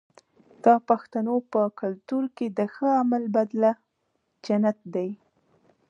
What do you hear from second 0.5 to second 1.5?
د پښتنو